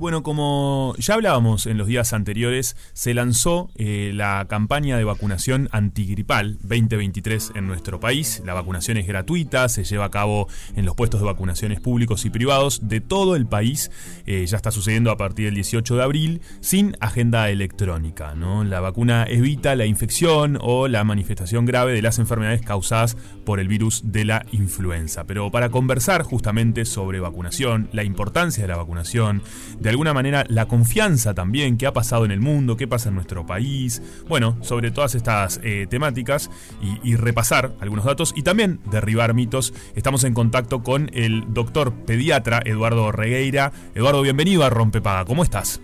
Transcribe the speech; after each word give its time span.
Bueno, 0.00 0.22
como 0.22 0.94
ya 0.96 1.12
hablábamos 1.12 1.66
en 1.66 1.76
los 1.76 1.86
días 1.86 2.14
anteriores, 2.14 2.74
se 2.94 3.12
lanzó 3.12 3.68
eh, 3.74 4.12
la 4.14 4.46
campaña 4.48 4.96
de 4.96 5.04
vacunación 5.04 5.68
antigripal 5.72 6.56
2023 6.62 7.52
en 7.54 7.66
nuestro 7.66 8.00
país. 8.00 8.42
La 8.46 8.54
vacunación 8.54 8.96
es 8.96 9.06
gratuita, 9.06 9.68
se 9.68 9.84
lleva 9.84 10.06
a 10.06 10.10
cabo 10.10 10.48
en 10.74 10.86
los 10.86 10.94
puestos 10.94 11.20
de 11.20 11.26
vacunaciones 11.26 11.80
públicos 11.80 12.24
y 12.24 12.30
privados 12.30 12.88
de 12.88 13.02
todo 13.02 13.36
el 13.36 13.46
país. 13.46 13.90
Eh, 14.24 14.46
ya 14.46 14.56
está 14.56 14.70
sucediendo 14.70 15.10
a 15.10 15.18
partir 15.18 15.44
del 15.44 15.56
18 15.56 15.94
de 15.94 16.02
abril, 16.02 16.40
sin 16.60 16.96
agenda 17.00 17.50
electrónica. 17.50 18.34
La 18.34 18.80
vacuna 18.80 19.26
evita 19.28 19.76
la 19.76 19.84
infección 19.84 20.56
o 20.62 20.88
la 20.88 21.04
manifestación 21.04 21.66
grave 21.66 21.92
de 21.92 22.00
las 22.00 22.18
enfermedades 22.18 22.62
causadas 22.62 23.18
por 23.44 23.60
el 23.60 23.68
virus 23.68 24.00
de 24.06 24.24
la 24.24 24.46
influenza. 24.52 25.24
Pero 25.24 25.50
para 25.50 25.68
conversar 25.68 26.22
justamente 26.22 26.86
sobre 26.86 27.20
vacunación, 27.20 27.90
la 27.92 28.02
importancia 28.02 28.64
de 28.64 28.68
la 28.68 28.78
vacunación, 28.78 29.42
de 29.78 29.89
alguna 29.90 30.14
manera 30.14 30.44
la 30.48 30.66
confianza 30.66 31.34
también, 31.34 31.76
qué 31.76 31.86
ha 31.86 31.92
pasado 31.92 32.24
en 32.24 32.30
el 32.30 32.40
mundo, 32.40 32.76
qué 32.76 32.88
pasa 32.88 33.08
en 33.08 33.14
nuestro 33.14 33.46
país, 33.46 34.02
bueno, 34.28 34.56
sobre 34.62 34.90
todas 34.90 35.14
estas 35.14 35.60
eh, 35.62 35.86
temáticas 35.88 36.50
y, 36.80 37.16
repasar 37.16 37.72
algunos 37.80 38.04
datos 38.04 38.32
y 38.34 38.42
también 38.42 38.80
derribar 38.90 39.34
mitos. 39.34 39.74
Estamos 39.94 40.24
en 40.24 40.32
contacto 40.32 40.82
con 40.82 41.10
el 41.12 41.52
doctor 41.52 41.92
pediatra 41.92 42.62
Eduardo 42.64 43.12
Regueira. 43.12 43.72
Eduardo, 43.94 44.22
bienvenido 44.22 44.64
a 44.64 44.70
Rompepaga, 44.70 45.24
¿cómo 45.24 45.42
estás? 45.42 45.82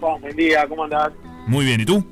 buen 0.00 0.34
día, 0.34 0.66
¿cómo 0.66 0.84
andás? 0.84 1.12
Muy 1.46 1.64
bien, 1.66 1.80
¿y 1.80 1.84
tú? 1.84 2.06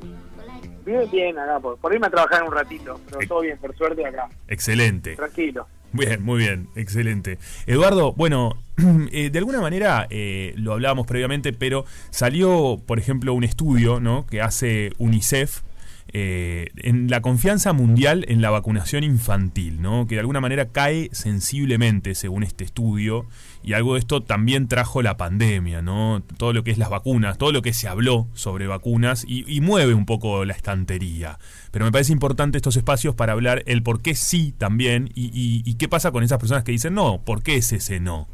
Bien, 0.84 1.10
bien, 1.10 1.38
acá, 1.38 1.60
por, 1.60 1.78
por 1.78 1.94
irme 1.94 2.06
a 2.06 2.10
trabajar 2.10 2.42
un 2.42 2.52
ratito, 2.52 3.00
pero 3.08 3.26
todo 3.26 3.40
bien, 3.40 3.56
por 3.58 3.74
suerte 3.76 4.04
acá. 4.04 4.28
Excelente. 4.46 5.16
Tranquilo. 5.16 5.66
Bien, 5.92 6.22
muy 6.22 6.38
bien, 6.38 6.68
excelente. 6.76 7.38
Eduardo, 7.66 8.12
bueno, 8.12 8.62
eh, 9.12 9.30
de 9.30 9.38
alguna 9.38 9.60
manera 9.60 10.06
eh, 10.10 10.52
lo 10.56 10.72
hablábamos 10.72 11.06
previamente, 11.06 11.52
pero 11.52 11.84
salió, 12.10 12.80
por 12.86 12.98
ejemplo, 12.98 13.32
un 13.32 13.44
estudio 13.44 13.98
¿no? 14.00 14.26
que 14.26 14.42
hace 14.42 14.92
UNICEF 14.98 15.62
eh, 16.12 16.68
en 16.76 17.10
la 17.10 17.20
confianza 17.20 17.74
mundial 17.74 18.24
en 18.28 18.40
la 18.40 18.50
vacunación 18.50 19.04
infantil, 19.04 19.82
¿no? 19.82 20.06
que 20.06 20.14
de 20.14 20.20
alguna 20.20 20.40
manera 20.40 20.72
cae 20.72 21.10
sensiblemente 21.12 22.14
según 22.14 22.44
este 22.44 22.64
estudio, 22.64 23.26
y 23.62 23.74
algo 23.74 23.94
de 23.94 24.00
esto 24.00 24.22
también 24.22 24.68
trajo 24.68 25.02
la 25.02 25.18
pandemia, 25.18 25.82
¿no? 25.82 26.22
todo 26.38 26.54
lo 26.54 26.64
que 26.64 26.70
es 26.70 26.78
las 26.78 26.88
vacunas, 26.88 27.36
todo 27.36 27.52
lo 27.52 27.60
que 27.60 27.74
se 27.74 27.88
habló 27.88 28.26
sobre 28.32 28.66
vacunas 28.66 29.24
y, 29.28 29.60
mueve 29.60 29.92
un 29.92 30.06
poco 30.06 30.46
la 30.46 30.54
estantería. 30.54 31.38
Pero 31.72 31.84
me 31.84 31.92
parece 31.92 32.12
importante 32.12 32.56
estos 32.56 32.76
espacios 32.76 33.14
para 33.14 33.32
hablar 33.32 33.62
el 33.66 33.82
por 33.82 34.00
qué 34.00 34.14
sí 34.14 34.54
también 34.56 35.10
y, 35.14 35.62
y 35.64 35.74
qué 35.74 35.88
pasa 35.88 36.10
con 36.10 36.22
esas 36.22 36.38
personas 36.38 36.64
que 36.64 36.72
dicen 36.72 36.94
no, 36.94 37.20
¿por 37.22 37.42
qué 37.42 37.56
es 37.56 37.72
ese 37.72 38.00
no? 38.00 38.28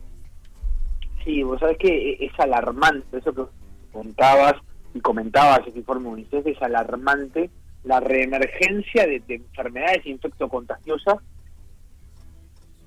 Sí, 1.24 1.42
vos 1.42 1.58
sabés 1.58 1.78
que 1.78 2.18
es 2.20 2.38
alarmante, 2.38 3.18
eso 3.18 3.34
que 3.34 3.42
contabas 3.90 4.54
y 4.94 5.00
comentabas 5.00 5.66
ese 5.66 5.78
informe 5.78 6.08
UNICEF, 6.08 6.46
es 6.46 6.62
alarmante 6.62 7.50
la 7.84 8.00
reemergencia 8.00 9.06
de, 9.06 9.22
enfermedades 9.28 10.06
infectocontagiosas 10.06 11.16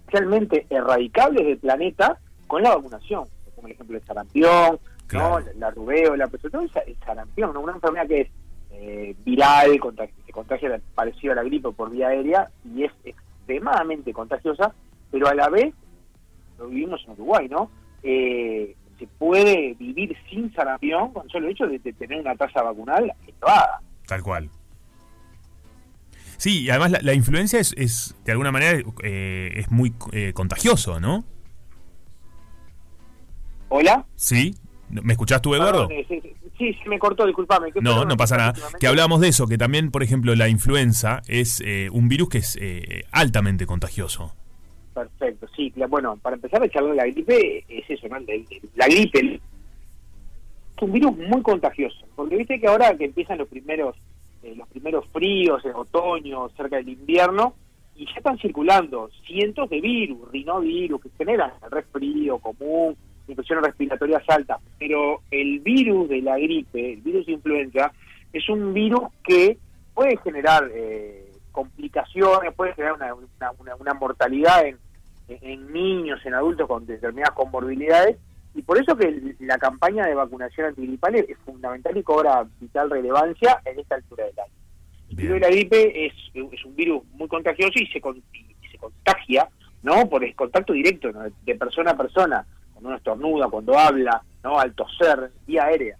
realmente 0.08 0.66
erradicables 0.70 1.45
del 1.45 1.58
planeta 1.58 2.20
con 2.48 2.64
la 2.64 2.76
vacunación, 2.76 3.26
como 3.56 3.67
el 3.67 3.73
ejemplo 3.73 3.98
del 3.98 4.08
sarampión, 4.08 4.80
¿no? 5.12 5.39
la, 5.58 5.72
rubéola, 5.72 6.28
pero 6.28 6.42
sobre 6.42 6.52
todo 6.52 6.81
el 6.86 6.98
sarampión, 7.00 7.56
una 7.58 7.73
enfermedad 7.73 8.08
que 8.08 8.22
es 8.22 8.30
eh, 8.72 9.16
viral, 9.26 9.80
se 10.26 10.31
contagia 10.31 10.80
parecido 10.95 11.34
a 11.34 11.36
la 11.38 11.44
gripe 11.44 11.72
por 11.72 11.89
vía 11.89 12.08
aérea 12.08 12.50
y 12.64 12.84
es 12.84 12.92
extremadamente 13.04 14.14
contagiosa, 14.14 14.73
pero 15.11 15.28
a 15.28 15.36
la 15.36 15.50
vez, 15.50 15.73
lo 16.58 16.67
vivimos 16.67 17.04
en 17.06 17.11
Uruguay, 17.11 17.48
¿no? 17.50 17.70
Eh, 18.04 18.76
se 18.98 19.08
puede 19.08 19.76
vivir 19.76 20.16
sin 20.30 20.52
sarampión 20.54 21.14
con 21.14 21.30
solo 21.30 21.48
hecho 21.50 21.67
de, 21.67 21.80
tener 21.80 22.20
una 22.20 22.36
tasa 22.36 22.64
vacunal 22.64 23.11
elevada. 23.28 23.82
Tal 24.08 24.23
cual. 24.23 24.50
Sí, 26.38 26.63
y 26.63 26.69
además 26.69 27.03
la, 27.03 27.13
influencia 27.13 27.59
es, 27.59 27.73
es, 27.77 28.15
de 28.23 28.31
alguna 28.31 28.52
manera, 28.52 28.80
eh, 29.03 29.52
es 29.55 29.71
muy 29.71 29.93
eh, 30.11 30.33
contagioso, 30.33 30.99
¿no? 30.99 31.25
¿Hola? 33.70 34.05
Sí. 34.15 34.55
¿Me 34.89 35.14
escuchás 35.14 35.42
tú, 35.42 35.55
Eduardo? 35.55 35.89
sí, 36.58 36.73
se 36.73 36.89
me 36.89 36.97
cortó, 36.97 37.26
discúlpame. 37.26 37.71
No, 37.81 38.05
no 38.05 38.15
pasa 38.17 38.37
nada. 38.37 38.53
Que 38.80 38.87
hablábamos 38.87 39.20
de 39.20 39.27
eso, 39.27 39.47
que 39.47 39.58
también, 39.58 39.92
por 39.92 40.03
ejemplo, 40.03 40.36
la 40.36 40.47
influenza 40.47 41.21
es 41.27 41.61
eh, 41.65 41.89
un 41.92 42.08
virus 42.08 42.30
que 42.30 42.37
es 42.37 42.59
altamente 43.11 43.65
contagioso. 43.65 44.33
Perfecto, 44.93 45.47
sí. 45.55 45.73
Bueno, 45.89 46.17
para 46.17 46.36
empezar 46.36 46.64
a 46.64 46.70
charlar 46.70 46.92
de 46.92 46.97
la 46.97 47.05
gripe, 47.05 47.65
es 47.67 47.89
eso, 47.89 48.08
¿no? 48.08 48.17
La 48.76 48.87
gripe 48.87 49.20
es 49.20 49.42
un 50.81 50.92
virus 50.92 51.17
muy 51.17 51.42
contagioso. 51.42 52.05
Porque 52.15 52.37
viste 52.37 52.59
que 52.59 52.67
ahora 52.67 52.95
que 52.97 53.05
empiezan 53.05 53.39
los 53.39 53.47
primeros 53.47 53.95
eh, 54.47 54.55
los 54.55 54.67
primeros 54.69 55.05
fríos 55.08 55.63
en 55.65 55.75
otoño, 55.75 56.47
cerca 56.55 56.77
del 56.77 56.89
invierno, 56.89 57.53
y 57.95 58.05
ya 58.05 58.13
están 58.17 58.37
circulando 58.37 59.09
cientos 59.25 59.69
de 59.69 59.81
virus, 59.81 60.31
rinovirus, 60.31 61.02
que 61.02 61.09
generan 61.17 61.52
resfrío 61.69 62.37
común, 62.37 62.95
infecciones 63.27 63.65
respiratorias 63.65 64.23
altas. 64.30 64.59
Pero 64.80 65.21
el 65.31 65.59
virus 65.59 66.08
de 66.08 66.21
la 66.21 66.37
gripe, 66.37 66.93
el 66.93 67.02
virus 67.02 67.25
de 67.25 67.33
influenza, 67.33 67.91
es 68.31 68.47
un 68.49 68.73
virus 68.73 69.02
que 69.23 69.58
puede 69.93 70.15
generar 70.17 70.69
eh, 70.73 71.31
complicaciones, 71.52 72.53
puede 72.53 72.73
generar 72.73 72.93
una, 72.93 73.14
una, 73.79 73.93
mortalidad 73.95 74.65
en, 74.65 74.77
en 75.27 75.73
niños, 75.73 76.25
en 76.25 76.35
adultos 76.35 76.67
con 76.67 76.85
determinadas 76.85 77.35
comorbilidades, 77.35 78.17
y 78.58 78.64
por 78.64 78.80
eso 78.80 78.98
que 78.98 79.36
la 79.40 79.60
campaña 79.60 80.08
de 80.08 80.16
vacunación 80.16 80.68
antigripal 80.68 81.16
es 81.16 81.38
fundamental 81.45 81.95
y 81.95 82.02
cobra 82.02 82.44
vital 82.60 82.90
relevancia 82.90 83.62
en 83.66 83.80
esta 83.80 83.95
altura 83.95 84.26
del 84.26 84.40
año. 84.40 85.36
El 85.36 85.42
la 85.42 85.50
gripe 85.50 86.08
es, 86.08 86.14
es 86.34 86.66
un 86.66 86.76
virus 86.76 87.04
muy 87.14 87.28
contagioso 87.28 87.73
y 87.76 87.86
se, 87.86 88.02
se 88.72 88.78
contagia 88.80 89.48
no 89.84 90.10
por 90.10 90.23
el 90.23 90.36
contacto 90.36 90.73
directo 90.73 91.10
de 91.45 91.56
persona 91.56 91.92
a 91.92 91.98
persona, 91.98 92.45
cuando 92.73 92.90
uno 92.90 92.98
estornuda, 92.98 93.48
cuando 93.48 93.78
habla, 93.78 94.23
no 94.44 94.60
al 94.60 94.74
toser, 94.74 95.32
vía 95.45 95.66
aérea. 95.66 95.98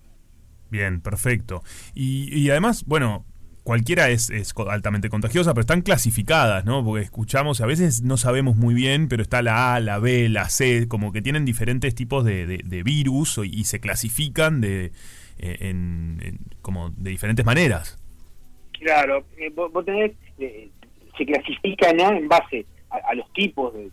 Bien, 0.72 1.00
perfecto. 1.00 1.64
Y, 1.94 2.36
y 2.38 2.50
además, 2.50 2.84
bueno, 2.86 3.24
cualquiera 3.68 4.08
es, 4.08 4.32
altamente 4.70 5.10
contagiosa, 5.10 5.54
pero 5.54 5.60
están 5.60 5.82
clasificadas, 5.82 6.64
¿no? 6.64 6.86
Porque 6.86 7.04
escuchamos, 7.04 7.60
a 7.60 7.66
veces 7.66 8.02
no 8.02 8.16
sabemos 8.16 8.56
muy 8.56 8.74
bien, 8.74 9.10
pero 9.10 9.22
está 9.22 9.42
la 9.42 9.76
A, 9.76 9.82
la 9.82 10.00
B, 10.00 10.30
la 10.30 10.48
C, 10.48 10.88
como 10.88 11.12
que 11.12 11.22
tienen 11.22 11.44
diferentes 11.44 11.94
tipos 11.94 12.24
de, 12.24 12.64
virus 12.86 13.42
y 13.44 13.66
se 13.66 13.82
clasifican 13.82 14.62
de, 14.62 14.94
eh, 15.38 15.58
en, 15.60 16.40
como 16.62 16.92
de 16.92 17.10
diferentes 17.10 17.46
maneras. 17.46 18.02
Claro, 18.72 19.26
eh, 19.38 19.52
vos, 19.54 19.84
tenés, 19.84 20.14
eh, 20.40 20.70
se 21.18 21.26
clasifican 21.26 22.00
en 22.00 22.30
base 22.30 22.66
a, 22.90 23.14
los 23.16 23.30
tipos 23.34 23.74
de, 23.74 23.92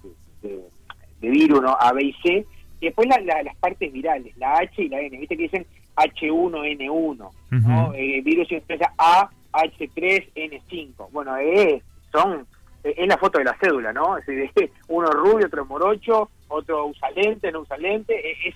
virus, 1.21 1.63
¿no? 1.63 1.77
A, 1.81 1.93
B 1.93 2.05
y 2.05 2.13
C, 2.23 2.47
y 2.81 2.87
después 2.87 3.09
las 3.09 3.57
partes 3.57 3.93
virales, 3.93 4.37
la 4.37 4.57
H 4.59 4.81
y 4.81 4.89
la 4.89 5.01
N, 5.01 5.19
viste 5.19 5.37
que 5.37 5.43
dicen 5.43 5.67
H1N1, 5.97 7.17
¿no? 7.17 7.91
virus 8.23 8.53
influenza 8.53 8.93
A 8.99 9.29
H3N5. 9.55 11.11
Bueno, 11.11 11.37
es, 11.37 11.83
son, 12.13 12.47
es 12.83 13.09
la 13.09 13.19
foto 13.19 13.39
de 13.39 13.45
la 13.45 13.57
cédula, 13.59 13.93
¿no? 13.93 14.19
Es 14.19 14.27
uno 14.89 15.11
rubio, 15.11 15.47
otro 15.47 15.65
morocho, 15.65 16.31
otro 16.49 16.87
usa 16.87 17.11
lente, 17.11 17.51
no 17.53 17.61
usa 17.61 17.77
lente. 17.77 18.49
Es, 18.49 18.55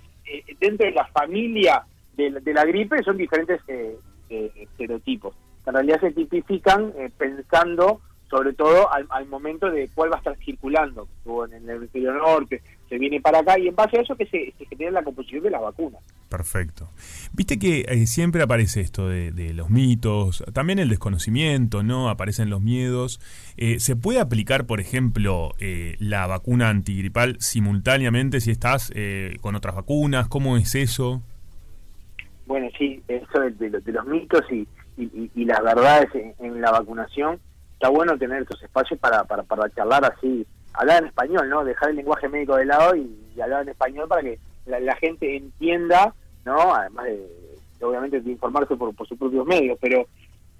dentro 0.60 0.86
de 0.86 0.92
la 0.92 1.06
familia 1.06 1.84
de, 2.16 2.52
la 2.52 2.64
gripe 2.64 3.02
son 3.02 3.16
diferentes 3.16 3.60
eh, 3.68 3.96
eh, 4.28 4.52
estereotipos. 4.56 5.34
En 5.66 5.74
realidad 5.74 6.00
se 6.00 6.12
tipifican 6.12 6.92
eh, 6.96 7.10
pensando 7.16 8.00
sobre 8.28 8.52
todo 8.52 8.92
al, 8.92 9.26
momento 9.26 9.70
de 9.70 9.88
cuál 9.94 10.10
va 10.10 10.16
a 10.16 10.18
estar 10.18 10.36
circulando, 10.38 11.08
en 11.46 11.54
el 11.54 11.70
hemisferio 11.70 12.12
norte, 12.12 12.60
se 12.88 12.98
viene 12.98 13.20
para 13.20 13.38
acá, 13.38 13.58
y 13.58 13.68
en 13.68 13.74
base 13.74 13.98
a 13.98 14.02
eso 14.02 14.16
que 14.16 14.26
se, 14.26 14.52
se 14.58 14.66
genera 14.66 14.90
la 14.90 15.02
composición 15.02 15.42
de 15.42 15.50
la 15.50 15.60
vacuna. 15.60 15.98
Perfecto. 16.28 16.90
Viste 17.32 17.58
que 17.58 17.86
eh, 17.88 18.06
siempre 18.06 18.42
aparece 18.42 18.82
esto 18.82 19.08
de, 19.08 19.54
los 19.54 19.70
mitos, 19.70 20.44
también 20.52 20.78
el 20.78 20.90
desconocimiento, 20.90 21.82
¿no? 21.82 22.10
Aparecen 22.10 22.50
los 22.50 22.60
miedos. 22.60 23.18
Eh, 23.56 23.80
¿Se 23.80 23.96
puede 23.96 24.20
aplicar, 24.20 24.66
por 24.66 24.80
ejemplo, 24.80 25.54
eh, 25.58 25.96
la 26.00 26.26
vacuna 26.26 26.68
antigripal 26.68 27.36
simultáneamente 27.40 28.40
si 28.40 28.50
estás 28.50 28.92
con 29.40 29.54
otras 29.54 29.74
vacunas? 29.74 30.28
¿Cómo 30.28 30.58
es 30.58 30.74
eso? 30.74 31.22
Bueno, 32.46 32.68
sí, 32.78 33.02
eso 33.08 33.40
de, 33.40 33.70
los 33.92 34.06
mitos 34.06 34.42
y, 34.50 34.66
y, 34.98 35.44
las 35.44 35.62
verdades 35.62 36.08
en, 36.38 36.60
la 36.60 36.70
vacunación, 36.70 37.38
está 37.74 37.88
bueno 37.88 38.18
tener 38.18 38.42
estos 38.42 38.62
espacios 38.62 38.98
para, 39.00 39.24
para, 39.24 39.42
para 39.44 39.70
charlar 39.70 40.04
así, 40.04 40.46
hablar 40.74 41.02
en 41.02 41.08
español, 41.08 41.48
¿no? 41.48 41.64
Dejar 41.64 41.90
el 41.90 41.96
lenguaje 41.96 42.28
médico 42.28 42.56
de 42.56 42.66
lado 42.66 42.96
y 42.96 43.40
hablar 43.40 43.62
en 43.62 43.70
español 43.70 44.08
para 44.08 44.22
que 44.22 44.38
la, 44.68 44.96
gente 44.96 45.36
entienda, 45.36 46.14
¿no? 46.44 46.74
Además 46.74 47.06
de, 47.06 47.84
obviamente, 47.84 48.20
de 48.20 48.30
informarse 48.30 48.76
por, 48.76 48.94
por 48.94 49.06
sus 49.08 49.18
propios 49.18 49.46
medios, 49.46 49.78
pero 49.80 50.06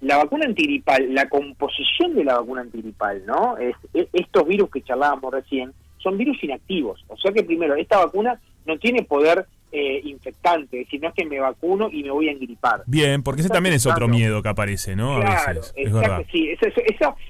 la 0.01 0.17
vacuna 0.17 0.45
antigripal, 0.45 1.13
la 1.13 1.27
composición 1.27 2.15
de 2.15 2.23
la 2.23 2.39
vacuna 2.39 2.61
antigripal, 2.61 3.25
¿no? 3.25 3.57
Es, 3.57 3.75
estos 4.13 4.47
virus 4.47 4.69
que 4.71 4.81
charlábamos 4.81 5.33
recién 5.33 5.73
son 5.97 6.17
virus 6.17 6.41
inactivos. 6.43 7.03
O 7.07 7.17
sea 7.17 7.31
que 7.31 7.43
primero, 7.43 7.75
esta 7.75 7.97
vacuna 7.97 8.39
no 8.65 8.77
tiene 8.77 9.03
poder 9.03 9.45
eh, 9.71 10.01
infectante, 10.05 10.81
es 10.81 10.87
decir, 10.87 11.01
no 11.01 11.09
es 11.09 11.13
que 11.13 11.25
me 11.25 11.39
vacuno 11.39 11.89
y 11.91 12.03
me 12.03 12.11
voy 12.11 12.29
a 12.29 12.31
engripar. 12.31 12.83
Bien, 12.87 13.21
porque 13.21 13.41
ese 13.41 13.49
también 13.49 13.75
es 13.75 13.85
otro 13.85 14.07
miedo 14.07 14.41
que 14.41 14.49
aparece, 14.49 14.95
¿no? 14.95 15.19
Claro, 15.19 15.61
es 15.75 15.93
verdad. 15.93 16.25
sí, 16.31 16.49
ese, 16.49 16.73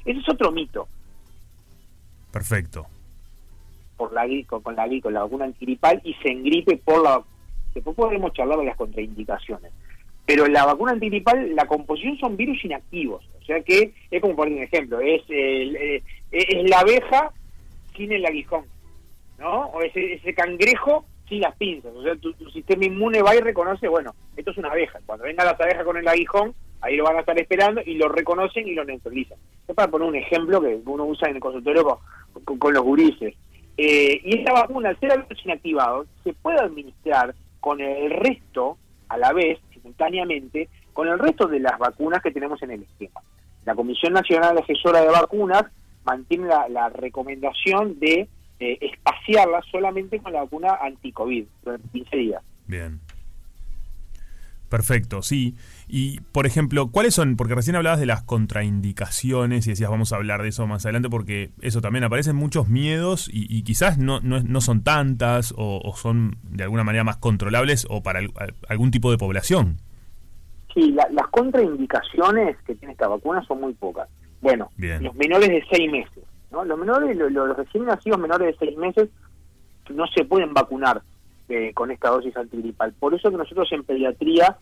es 0.05 0.29
otro 0.29 0.51
mito. 0.51 0.87
Perfecto. 2.31 2.85
Por 3.99 4.13
la, 4.13 4.25
con, 4.47 4.63
con, 4.63 4.75
la, 4.75 4.87
con 5.03 5.13
la 5.13 5.23
vacuna 5.23 5.45
antigripal 5.45 6.01
y 6.03 6.13
se 6.15 6.31
engripe 6.31 6.77
por 6.77 7.03
la 7.03 7.21
Después 7.75 7.95
podremos 7.95 8.33
charlar 8.33 8.57
de 8.57 8.65
las 8.65 8.77
contraindicaciones. 8.77 9.71
Pero 10.25 10.47
la 10.47 10.65
vacuna 10.65 10.93
antigripal, 10.93 11.55
la 11.55 11.67
composición 11.67 12.17
son 12.17 12.35
virus 12.35 12.63
inactivos. 12.65 13.23
O 13.41 13.45
sea 13.45 13.61
que 13.61 13.93
es 14.09 14.21
como 14.21 14.35
poner 14.35 14.55
un 14.55 14.63
ejemplo, 14.63 14.99
es, 14.99 15.21
eh, 15.29 16.01
es 16.31 16.69
la 16.69 16.79
abeja 16.79 17.31
sin 17.95 18.11
el 18.11 18.25
aguijón, 18.25 18.65
¿no? 19.37 19.65
O 19.67 19.81
ese, 19.81 20.13
ese 20.13 20.33
cangrejo 20.33 21.05
sin 21.29 21.41
las 21.41 21.55
pinzas. 21.55 21.93
O 21.95 22.03
sea, 22.03 22.15
tu, 22.15 22.33
sistema 22.51 22.85
inmune 22.85 23.21
va 23.21 23.35
y 23.35 23.39
reconoce, 23.39 23.87
bueno, 23.87 24.13
esto 24.35 24.51
es 24.51 24.57
una 24.57 24.71
abeja. 24.71 24.99
Cuando 25.05 25.25
venga 25.25 25.45
las 25.45 25.59
abejas 25.59 25.85
con 25.85 25.97
el 25.97 26.07
aguijón, 26.07 26.53
ahí 26.81 26.95
lo 26.95 27.03
van 27.03 27.17
a 27.17 27.19
estar 27.21 27.39
esperando 27.39 27.81
y 27.85 27.95
lo 27.95 28.09
reconocen 28.09 28.67
y 28.67 28.73
lo 28.73 28.83
neutralizan. 28.83 29.37
Es 29.67 29.75
para 29.75 29.89
poner 29.89 30.07
un 30.07 30.15
ejemplo 30.15 30.59
que 30.61 30.79
uno 30.85 31.05
usa 31.05 31.29
en 31.29 31.35
el 31.35 31.41
consultorio 31.41 31.99
con, 32.43 32.73
los 32.73 32.83
gurises. 32.83 33.35
Eh, 33.81 34.19
y 34.25 34.39
esta 34.39 34.51
vacuna, 34.51 34.89
al 34.89 34.99
ser 34.99 35.23
virus 35.23 35.45
inactivado, 35.45 36.05
se 36.25 36.33
puede 36.33 36.59
administrar 36.59 37.33
con 37.61 37.79
el 37.79 38.11
resto, 38.11 38.77
a 39.07 39.17
la 39.17 39.31
vez, 39.31 39.57
simultáneamente, 39.73 40.67
con 40.91 41.07
el 41.07 41.17
resto 41.17 41.47
de 41.47 41.61
las 41.61 41.79
vacunas 41.79 42.21
que 42.21 42.31
tenemos 42.31 42.61
en 42.61 42.71
el 42.71 42.83
esquema. 42.83 43.21
La 43.63 43.75
Comisión 43.75 44.11
Nacional 44.11 44.57
Asesora 44.57 44.99
de 44.99 45.07
Vacunas 45.07 45.63
mantiene 46.03 46.47
la, 46.47 46.89
recomendación 46.89 47.97
de 48.01 48.27
eh, 48.59 48.77
espaciarla 48.81 49.61
solamente 49.71 50.19
con 50.19 50.33
la 50.33 50.41
vacuna 50.41 50.77
anti-COVID 50.81 51.45
durante 51.63 51.87
15 51.87 52.17
días. 52.17 52.43
Bien. 52.67 52.99
Perfecto, 54.69 55.23
sí. 55.23 55.55
Y, 55.87 56.21
por 56.31 56.45
ejemplo, 56.45 56.91
¿cuáles 56.91 57.15
son? 57.15 57.35
Porque 57.35 57.55
recién 57.55 57.75
hablabas 57.75 57.99
de 57.99 58.05
las 58.05 58.21
contraindicaciones 58.21 59.65
y 59.65 59.71
decías, 59.71 59.89
vamos 59.89 60.13
a 60.13 60.17
hablar 60.17 60.43
de 60.43 60.49
eso 60.49 60.67
más 60.67 60.85
adelante, 60.85 61.09
porque 61.09 61.49
eso 61.61 61.81
también 61.81 62.03
aparecen 62.03 62.35
muchos 62.35 62.69
miedos 62.69 63.29
y, 63.33 63.63
quizás 63.63 63.97
no, 63.97 64.19
no, 64.21 64.61
son 64.61 64.83
tantas 64.83 65.53
o, 65.57 65.93
son 65.95 66.37
de 66.43 66.63
alguna 66.63 66.83
manera 66.83 67.03
más 67.03 67.17
controlables 67.17 67.87
o 67.89 68.03
para 68.03 68.19
algún 68.67 68.91
tipo 68.91 69.09
de 69.09 69.17
población. 69.17 69.77
Sí, 70.73 70.91
las 70.91 71.27
contraindicaciones 71.31 72.55
que 72.65 72.75
tiene 72.75 72.93
esta 72.93 73.07
vacuna 73.07 73.43
son 73.45 73.61
muy 73.61 73.73
pocas. 73.73 74.07
Bueno, 74.41 74.69
los 74.77 75.15
menores 75.15 75.49
de 75.49 75.63
seis 75.71 75.91
meses, 75.91 76.23
¿no? 76.51 76.63
Los 76.63 76.77
menores, 76.77 77.17
los, 77.17 77.57
recién 77.57 77.85
nacidos 77.85 78.19
menores 78.19 78.49
de 78.49 78.67
seis 78.67 78.77
meses 78.77 79.09
no 79.89 80.05
se 80.07 80.23
pueden 80.23 80.53
vacunar 80.53 81.01
eh, 81.49 81.73
con 81.73 81.91
esta 81.91 82.09
dosis 82.09 82.35
antigripal. 82.37 82.93
Por 82.93 83.13
eso 83.13 83.31
que 83.31 83.37
nosotros 83.37 83.71
en 83.71 83.83
pediatría 83.83 84.57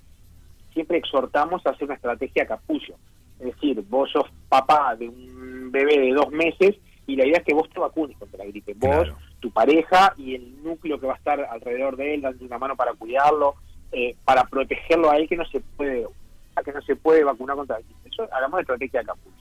siempre 0.74 0.98
exhortamos 0.98 1.66
a 1.66 1.72
hacer 1.72 1.86
una 1.86 1.96
estrategia 1.96 2.48
capullo. 2.48 2.96
Es 3.40 3.48
decir, 3.48 3.84
vos 3.90 4.10
sos 4.12 4.26
papá 4.50 4.96
de 4.96 5.10
un 5.10 5.70
bebé 5.72 6.00
de 6.00 6.14
dos 6.14 6.32
meses 6.32 6.76
y 7.06 7.16
la 7.16 7.26
idea 7.26 7.38
es 7.38 7.44
que 7.44 7.54
vos 7.54 7.70
te 7.70 7.80
vacunes 7.80 8.18
contra 8.18 8.40
la 8.40 8.46
gripe. 8.46 8.74
Vos, 8.76 9.10
tu 9.40 9.52
pareja 9.52 10.14
y 10.18 10.36
el 10.36 10.64
núcleo 10.64 11.00
que 11.00 11.08
va 11.08 11.14
a 11.14 11.18
estar 11.18 11.40
alrededor 11.52 11.96
de 11.96 12.16
él, 12.16 12.22
dando 12.22 12.46
una 12.46 12.58
mano 12.58 12.76
para 12.76 12.94
cuidarlo, 12.94 13.56
eh, 13.92 14.16
para 14.26 14.46
protegerlo 14.46 15.10
a 15.10 15.18
él 15.18 15.28
que 15.28 15.38
no 15.38 15.46
se 15.46 15.60
puede 15.60 16.06
que 16.66 16.74
no 16.74 16.82
se 16.82 16.96
puede 16.96 17.24
vacunar 17.24 17.56
contra 17.56 17.78
la 17.78 17.86
gripe. 17.86 18.10
Eso 18.10 18.28
hagamos 18.32 18.58
de 18.58 18.62
estrategia 18.62 19.04
capullo. 19.04 19.36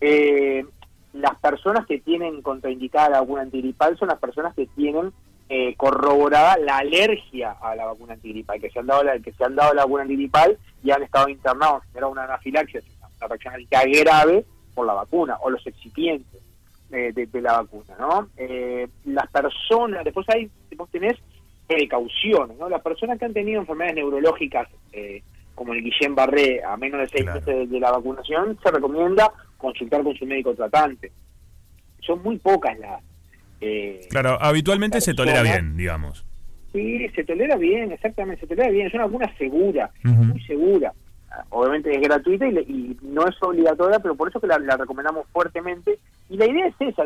Eh, 0.00 0.66
las 1.14 1.38
personas 1.38 1.86
que 1.86 2.00
tienen 2.00 2.42
contraindicada 2.42 3.10
la 3.10 3.20
vacuna 3.20 3.42
antigripal 3.42 3.96
son 3.96 4.08
las 4.08 4.18
personas 4.18 4.54
que 4.54 4.66
tienen 4.66 5.12
eh, 5.48 5.74
corroborada 5.76 6.56
la 6.58 6.78
alergia 6.78 7.52
a 7.60 7.74
la 7.74 7.86
vacuna 7.86 8.14
antigripal, 8.14 8.60
que 8.60 8.70
se 8.70 8.78
han 8.78 8.86
dado 8.86 9.04
la, 9.04 9.18
que 9.18 9.32
se 9.32 9.44
han 9.44 9.54
dado 9.54 9.74
la 9.74 9.82
vacuna 9.82 10.02
antigripal 10.02 10.58
y 10.82 10.90
han 10.90 11.02
estado 11.02 11.28
internados, 11.28 11.82
era 11.94 12.06
una 12.06 12.24
anafilaxia, 12.24 12.80
una 13.18 13.28
reacción 13.28 13.54
alérgica 13.54 13.84
grave 13.84 14.44
por 14.74 14.86
la 14.86 14.94
vacuna, 14.94 15.38
o 15.40 15.50
los 15.50 15.66
excipientes 15.66 16.40
eh, 16.90 17.12
de, 17.12 17.40
la 17.40 17.62
vacuna, 17.62 17.94
¿no? 17.98 18.28
Eh, 18.36 18.86
las 19.06 19.28
personas, 19.30 20.04
después 20.04 20.28
hay, 20.28 20.50
después 20.68 20.90
tenés 20.90 21.14
precauciones, 21.66 22.58
¿no? 22.58 22.68
Las 22.68 22.82
personas 22.82 23.18
que 23.18 23.24
han 23.24 23.32
tenido 23.32 23.60
enfermedades 23.60 23.96
neurológicas, 23.96 24.68
eh, 24.92 25.22
como 25.54 25.72
el 25.72 25.82
Guillén 25.82 26.14
Barré, 26.14 26.62
a 26.62 26.76
menos 26.76 27.00
de 27.00 27.08
seis 27.08 27.24
meses 27.24 27.70
de 27.70 27.80
la 27.80 27.90
vacunación, 27.90 28.58
se 28.62 28.70
recomienda 28.70 29.32
consultar 29.56 30.02
con 30.02 30.14
su 30.14 30.26
médico 30.26 30.54
tratante. 30.54 31.10
Son 32.00 32.22
muy 32.22 32.38
pocas 32.38 32.78
las... 32.78 33.02
Eh, 33.66 34.06
claro, 34.10 34.36
habitualmente 34.42 35.00
se 35.00 35.14
tolera 35.14 35.42
bien, 35.42 35.76
digamos. 35.76 36.26
Sí, 36.72 37.08
se 37.14 37.24
tolera 37.24 37.56
bien, 37.56 37.92
exactamente, 37.92 38.42
se 38.42 38.46
tolera 38.46 38.70
bien. 38.70 38.88
Es 38.88 38.94
una 38.94 39.06
vacuna 39.06 39.32
segura, 39.38 39.90
muy 40.02 40.40
segura. 40.42 40.92
Obviamente 41.48 41.92
es 41.92 42.00
gratuita 42.00 42.46
y, 42.46 42.96
no 43.02 43.26
es 43.26 43.34
obligatoria, 43.42 43.98
pero 44.00 44.14
por 44.14 44.28
eso 44.28 44.38
que 44.38 44.46
la, 44.46 44.58
recomendamos 44.58 45.26
fuertemente. 45.32 45.98
Y 46.28 46.36
la 46.36 46.46
idea 46.46 46.66
es 46.66 46.74
esa, 46.78 47.04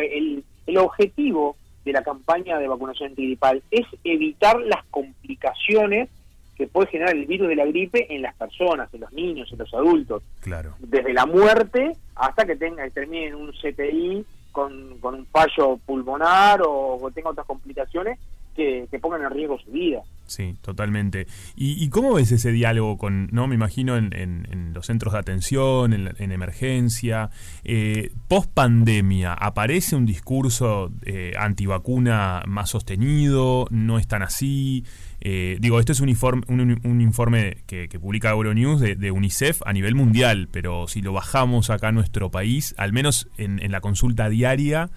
el, 0.00 0.44
el 0.66 0.78
objetivo 0.78 1.56
de 1.84 1.92
la 1.92 2.02
campaña 2.02 2.58
de 2.58 2.66
vacunación 2.66 3.10
antigripal 3.10 3.62
es 3.70 3.86
evitar 4.02 4.58
las 4.60 4.84
complicaciones 4.90 6.08
que 6.56 6.66
puede 6.66 6.88
generar 6.88 7.14
el 7.14 7.24
virus 7.24 7.48
de 7.48 7.56
la 7.56 7.64
gripe 7.66 8.12
en 8.14 8.22
las 8.22 8.34
personas, 8.34 8.92
en 8.92 9.00
los 9.00 9.12
niños, 9.12 9.50
en 9.52 9.58
los 9.58 9.72
adultos. 9.72 10.22
Claro. 10.40 10.74
Desde 10.80 11.12
la 11.12 11.24
muerte 11.24 11.92
hasta 12.16 12.44
que 12.44 12.56
tenga 12.56 12.84
que 12.84 12.90
termine 12.90 13.28
en 13.28 13.34
un 13.36 13.52
CTI 13.52 14.26
con, 14.52 14.98
con 14.98 15.14
un 15.14 15.26
fallo 15.26 15.78
pulmonar 15.84 16.60
o, 16.66 17.10
tenga 17.14 17.30
otras 17.30 17.46
complicaciones 17.46 18.18
que, 18.54 18.86
que 18.90 18.98
pongan 18.98 19.22
en 19.22 19.30
riesgo 19.30 19.58
su 19.58 19.70
vida. 19.70 20.02
Sí, 20.30 20.54
totalmente. 20.62 21.26
¿Y, 21.56 21.88
cómo 21.88 22.14
ves 22.14 22.30
ese 22.30 22.52
diálogo 22.52 22.98
con, 22.98 23.28
no 23.32 23.48
me 23.48 23.56
imagino, 23.56 23.96
en, 23.96 24.70
los 24.72 24.86
centros 24.86 25.14
de 25.14 25.18
atención, 25.18 25.92
en, 25.92 26.32
emergencia? 26.32 27.30
Eh, 27.64 28.12
Post 28.28 28.52
pandemia, 28.54 29.34
¿aparece 29.34 29.96
un 29.96 30.06
discurso 30.06 30.92
eh, 31.04 31.32
antivacuna 31.36 32.44
más 32.46 32.70
sostenido? 32.70 33.66
¿No 33.70 33.98
es 33.98 34.06
tan 34.06 34.22
así? 34.22 34.84
Eh, 35.20 35.58
digo, 35.60 35.80
esto 35.80 35.90
es 35.90 35.98
un 35.98 36.08
informe, 36.08 36.42
un, 36.46 37.00
informe 37.00 37.58
que, 37.66 37.88
publica 38.00 38.30
Euronews 38.30 38.80
de, 38.80 38.94
de, 38.94 39.10
UNICEF 39.10 39.62
a 39.66 39.72
nivel 39.72 39.96
mundial, 39.96 40.48
pero 40.52 40.86
si 40.86 41.02
lo 41.02 41.12
bajamos 41.12 41.70
acá 41.70 41.88
a 41.88 41.92
nuestro 41.92 42.30
país, 42.30 42.72
al 42.78 42.92
menos 42.92 43.28
en, 43.36 43.58
la 43.72 43.80
consulta 43.80 44.28
diaria, 44.28 44.90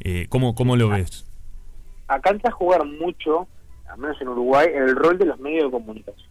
eh, 0.00 0.28
¿cómo, 0.30 0.54
¿cómo 0.54 0.76
lo 0.76 0.88
ves? 0.88 1.26
Acá 2.08 2.30
entra 2.30 2.48
a 2.48 2.54
jugar 2.54 2.86
mucho 2.86 3.46
al 3.88 3.98
menos 3.98 4.20
en 4.20 4.28
Uruguay, 4.28 4.68
el 4.72 4.94
rol 4.96 5.18
de 5.18 5.26
los 5.26 5.38
medios 5.40 5.64
de 5.64 5.70
comunicación. 5.70 6.28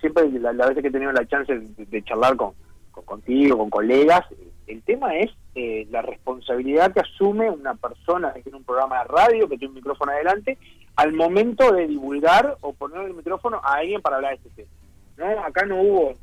Siempre, 0.00 0.28
la, 0.32 0.52
la 0.52 0.66
veces 0.66 0.82
que 0.82 0.88
he 0.88 0.92
tenido 0.92 1.12
la 1.12 1.26
chance 1.26 1.52
de, 1.54 2.04
charlar 2.04 2.36
con, 2.36 2.52
contigo, 3.04 3.58
con 3.58 3.70
colegas, 3.70 4.22
el 4.66 4.82
tema 4.82 5.14
es 5.16 5.30
eh, 5.54 5.86
la 5.90 6.02
responsabilidad 6.02 6.92
que 6.92 7.00
asume 7.00 7.50
una 7.50 7.74
persona 7.74 8.32
que 8.32 8.42
tiene 8.42 8.58
un 8.58 8.64
programa 8.64 9.00
de 9.00 9.04
radio, 9.04 9.48
que 9.48 9.58
tiene 9.58 9.70
un 9.70 9.76
micrófono 9.76 10.12
adelante, 10.12 10.58
al 10.96 11.12
momento 11.12 11.72
de 11.72 11.86
divulgar 11.86 12.56
o 12.60 12.72
poner 12.72 13.06
el 13.06 13.14
micrófono 13.14 13.60
a 13.62 13.74
alguien 13.74 14.00
para 14.00 14.16
hablar 14.16 14.38
de 14.38 14.48
este 14.48 14.62
tema. 14.62 15.34
¿no? 15.34 15.44
Acá 15.44 15.64
no 15.66 15.80
hubo, 15.80 16.14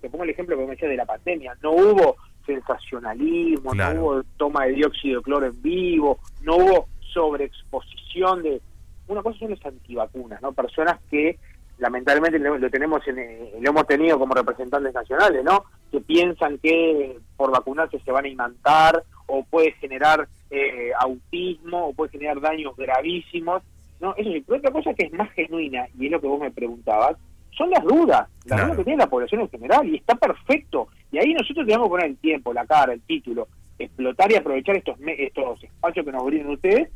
te 0.00 0.10
pongo 0.10 0.24
el 0.24 0.30
ejemplo 0.30 0.56
que 0.56 0.64
me 0.64 0.70
decía 0.70 0.88
de 0.88 0.96
la 0.96 1.06
pandemia, 1.06 1.56
no 1.62 1.72
hubo 1.72 2.16
sensacionalismo, 2.44 3.74
no 3.74 3.90
hubo 4.00 4.22
toma 4.36 4.66
de 4.66 4.72
dióxido 4.72 5.18
de 5.18 5.24
cloro 5.24 5.46
en 5.46 5.62
vivo, 5.62 6.18
no 6.42 6.56
hubo 6.56 6.88
sobreexposición 7.12 8.42
de, 8.42 8.60
una 9.08 9.22
cosa 9.22 9.38
son 9.38 9.50
las 9.50 9.64
antivacunas, 9.64 10.40
¿no? 10.42 10.52
Personas 10.52 10.98
que 11.10 11.38
lamentablemente 11.78 12.38
lo, 12.38 12.70
tenemos 12.70 13.06
en, 13.06 13.18
eh, 13.18 13.52
lo 13.60 13.70
hemos 13.70 13.86
tenido 13.86 14.18
como 14.18 14.34
representantes 14.34 14.94
nacionales, 14.94 15.44
¿no? 15.44 15.64
Que 15.90 16.00
piensan 16.00 16.58
que 16.58 17.18
por 17.36 17.50
vacunarse 17.50 17.98
se 18.00 18.12
van 18.12 18.24
a 18.24 18.28
imantar 18.28 19.02
o 19.26 19.44
puede 19.44 19.72
generar 19.72 20.26
eh, 20.50 20.90
autismo 20.98 21.88
o 21.88 21.92
puede 21.92 22.12
generar 22.12 22.40
daños 22.40 22.76
gravísimos, 22.76 23.62
¿no? 24.00 24.14
Eso 24.16 24.30
sí, 24.30 24.42
pero 24.46 24.58
otra 24.58 24.70
cosa 24.72 24.94
que 24.94 25.06
es 25.06 25.12
más 25.12 25.30
genuina, 25.32 25.86
y 25.98 26.06
es 26.06 26.12
lo 26.12 26.20
que 26.20 26.26
vos 26.26 26.40
me 26.40 26.50
preguntabas, 26.50 27.16
son 27.50 27.70
las 27.70 27.84
dudas, 27.84 28.28
las 28.44 28.62
dudas 28.62 28.76
que 28.76 28.84
tiene 28.84 28.98
la 28.98 29.10
población 29.10 29.40
en 29.42 29.50
general, 29.50 29.88
y 29.88 29.96
está 29.96 30.14
perfecto. 30.14 30.88
Y 31.10 31.18
ahí 31.18 31.32
nosotros 31.32 31.66
tenemos 31.66 31.86
que 31.86 31.90
poner 31.90 32.06
el 32.06 32.16
tiempo, 32.18 32.52
la 32.52 32.66
cara, 32.66 32.92
el 32.92 33.00
título, 33.02 33.48
explotar 33.78 34.30
y 34.30 34.36
aprovechar 34.36 34.76
estos, 34.76 34.98
estos 35.00 35.64
espacios 35.64 36.04
que 36.04 36.12
nos 36.12 36.24
brindan 36.24 36.52
ustedes, 36.52 36.90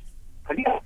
salir 0.46 0.68
a 0.68 0.79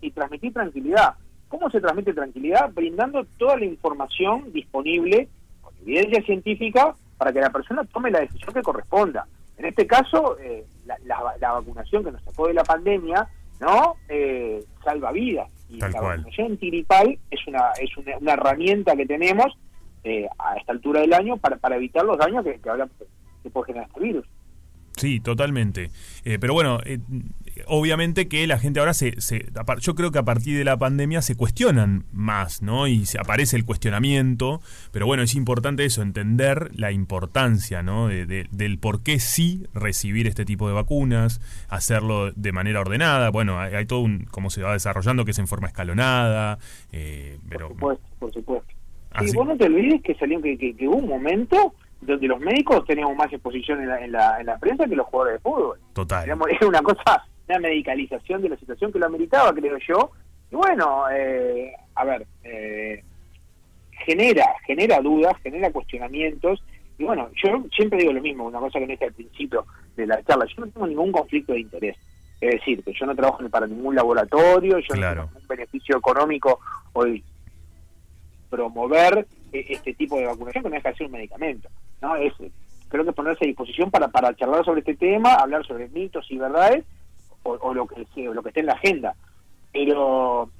y 0.00 0.10
transmitir 0.10 0.52
tranquilidad. 0.52 1.14
¿Cómo 1.48 1.70
se 1.70 1.80
transmite 1.80 2.12
tranquilidad? 2.12 2.70
Brindando 2.72 3.24
toda 3.38 3.56
la 3.56 3.64
información 3.64 4.52
disponible 4.52 5.28
con 5.60 5.74
evidencia 5.82 6.22
científica 6.22 6.94
para 7.16 7.32
que 7.32 7.40
la 7.40 7.50
persona 7.50 7.84
tome 7.84 8.10
la 8.10 8.20
decisión 8.20 8.52
que 8.52 8.62
corresponda. 8.62 9.26
En 9.56 9.64
este 9.64 9.86
caso, 9.86 10.36
eh, 10.38 10.66
la, 11.04 11.52
vacunación 11.52 12.04
que 12.04 12.12
nos 12.12 12.22
sacó 12.22 12.48
de 12.48 12.54
la 12.54 12.64
pandemia, 12.64 13.26
¿no? 13.60 13.96
Eh, 14.08 14.62
salva 14.84 15.12
vidas. 15.12 15.48
Y 15.68 15.78
la 15.78 15.88
vacunación 16.00 16.52
antiripal 16.52 17.18
es 17.30 17.46
una, 17.46 17.70
es 17.80 17.90
una, 17.96 18.32
herramienta 18.34 18.94
que 18.94 19.06
tenemos 19.06 19.56
eh, 20.04 20.28
a 20.38 20.56
esta 20.56 20.72
altura 20.72 21.00
del 21.00 21.14
año 21.14 21.38
para, 21.38 21.56
para 21.56 21.76
evitar 21.76 22.04
los 22.04 22.18
daños 22.18 22.44
que, 22.44 22.60
que, 22.60 22.70
que 23.42 23.50
puede 23.50 23.66
generar 23.66 23.88
este 23.88 24.00
virus. 24.00 24.26
Sí, 24.96 25.20
totalmente. 25.20 25.90
Eh, 26.24 26.38
pero 26.40 26.54
bueno, 26.54 26.80
eh, 26.84 26.98
obviamente 27.66 28.28
que 28.28 28.46
la 28.46 28.58
gente 28.58 28.80
ahora 28.80 28.94
se, 28.94 29.20
se, 29.20 29.46
Yo 29.80 29.94
creo 29.94 30.10
que 30.10 30.18
a 30.18 30.24
partir 30.24 30.56
de 30.56 30.64
la 30.64 30.78
pandemia 30.78 31.20
se 31.20 31.36
cuestionan 31.36 32.04
más, 32.12 32.62
¿no? 32.62 32.86
Y 32.86 33.04
se 33.04 33.18
aparece 33.18 33.56
el 33.56 33.66
cuestionamiento. 33.66 34.62
Pero 34.92 35.06
bueno, 35.06 35.22
es 35.22 35.34
importante 35.34 35.84
eso, 35.84 36.00
entender 36.00 36.70
la 36.74 36.92
importancia, 36.92 37.82
¿no? 37.82 38.08
De, 38.08 38.46
del 38.50 38.78
por 38.78 39.02
qué 39.02 39.20
sí 39.20 39.66
recibir 39.74 40.26
este 40.26 40.46
tipo 40.46 40.66
de 40.66 40.74
vacunas, 40.74 41.40
hacerlo 41.68 42.32
de 42.32 42.52
manera 42.52 42.80
ordenada. 42.80 43.30
Bueno, 43.30 43.60
hay, 43.60 43.84
todo 43.84 44.00
un. 44.00 44.26
cómo 44.30 44.48
se 44.48 44.62
va 44.62 44.72
desarrollando, 44.72 45.26
que 45.26 45.32
es 45.32 45.38
en 45.38 45.46
forma 45.46 45.68
escalonada. 45.68 46.58
Eh, 46.92 47.38
pero, 47.50 47.68
por 47.68 47.76
supuesto, 47.76 48.06
por 48.18 48.32
supuesto. 48.32 48.74
Y 49.20 49.32
vos 49.32 49.46
no 49.46 49.56
te 49.56 49.64
olvides 49.64 50.02
que 50.02 50.14
salió 50.14 50.40
que, 50.42 50.58
que, 50.58 50.74
que 50.74 50.88
hubo 50.88 50.96
un 50.96 51.08
momento 51.08 51.74
donde 52.06 52.28
los 52.28 52.40
médicos 52.40 52.84
teníamos 52.84 53.16
más 53.16 53.32
exposición 53.32 53.80
en 53.82 53.88
la, 53.88 54.04
en 54.04 54.12
la, 54.12 54.40
en 54.40 54.46
la 54.46 54.58
prensa 54.58 54.86
que 54.86 54.96
los 54.96 55.06
jugadores 55.06 55.34
de 55.34 55.40
fútbol. 55.40 55.78
Total. 55.92 56.24
Era 56.24 56.66
una 56.66 56.82
cosa, 56.82 57.26
una 57.48 57.58
medicalización 57.58 58.42
de 58.42 58.50
la 58.50 58.56
situación 58.56 58.92
que 58.92 58.98
lo 58.98 59.06
ameritaba, 59.06 59.52
creo 59.52 59.76
yo. 59.78 60.10
Y 60.50 60.56
bueno, 60.56 61.04
eh, 61.10 61.72
a 61.94 62.04
ver, 62.04 62.26
eh, 62.44 63.02
genera, 64.04 64.46
genera 64.66 65.00
dudas, 65.00 65.34
genera 65.42 65.72
cuestionamientos. 65.72 66.62
Y 66.98 67.04
bueno, 67.04 67.28
yo 67.42 67.64
siempre 67.74 67.98
digo 67.98 68.12
lo 68.12 68.22
mismo, 68.22 68.46
una 68.46 68.60
cosa 68.60 68.78
que 68.78 68.86
no 68.86 68.94
al 69.00 69.12
principio 69.12 69.66
de 69.96 70.06
la 70.06 70.22
charla, 70.22 70.46
yo 70.46 70.64
no 70.64 70.70
tengo 70.70 70.86
ningún 70.86 71.12
conflicto 71.12 71.52
de 71.52 71.60
interés. 71.60 71.96
Es 72.40 72.52
decir, 72.52 72.82
que 72.84 72.92
yo 72.92 73.06
no 73.06 73.14
trabajo 73.14 73.46
para 73.48 73.66
ningún 73.66 73.94
laboratorio, 73.94 74.78
yo 74.78 74.94
no 74.94 75.00
tengo 75.00 75.24
ningún 75.24 75.48
beneficio 75.48 75.96
económico 75.98 76.60
hoy 76.92 77.22
promover 78.50 79.26
eh, 79.52 79.66
este 79.68 79.94
tipo 79.94 80.18
de 80.18 80.26
vacunación 80.26 80.64
que 80.64 80.70
no 80.70 80.76
deja 80.76 80.90
de 80.90 80.96
ser 80.96 81.06
un 81.06 81.12
medicamento. 81.12 81.68
¿No? 82.00 82.16
Es, 82.16 82.32
creo 82.88 83.04
que 83.04 83.12
ponerse 83.12 83.44
a 83.44 83.48
disposición 83.48 83.90
para, 83.90 84.08
para 84.08 84.34
charlar 84.34 84.64
sobre 84.64 84.80
este 84.80 84.96
tema, 84.96 85.34
hablar 85.34 85.66
sobre 85.66 85.88
mitos 85.88 86.30
y 86.30 86.38
verdades, 86.38 86.84
o, 87.42 87.74
lo 87.74 87.86
que 87.86 88.06
lo 88.16 88.42
que 88.42 88.48
esté 88.48 88.60
en 88.60 88.66
la 88.66 88.72
agenda. 88.72 89.14
Pero 89.72 90.50